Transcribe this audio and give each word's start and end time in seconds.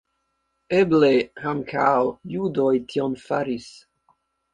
Eble 0.77 1.09
ankaŭ 1.51 1.91
judoj 2.37 2.71
tion 2.95 3.15
faris. 3.25 3.69